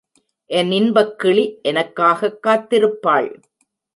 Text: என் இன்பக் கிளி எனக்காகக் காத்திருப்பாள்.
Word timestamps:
என் 0.45 0.71
இன்பக் 0.71 1.19
கிளி 1.19 1.59
எனக்காகக் 1.61 2.39
காத்திருப்பாள். 2.47 3.41